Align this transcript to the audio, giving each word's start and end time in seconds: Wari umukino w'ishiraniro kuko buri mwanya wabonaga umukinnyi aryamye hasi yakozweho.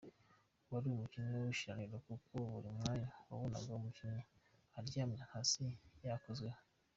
Wari 0.69 0.87
umukino 0.89 1.27
w'ishiraniro 1.43 1.97
kuko 2.07 2.31
buri 2.53 2.69
mwanya 2.77 3.09
wabonaga 3.27 3.71
umukinnyi 3.79 4.23
aryamye 4.77 5.21
hasi 5.33 5.63
yakozweho. 6.05 6.59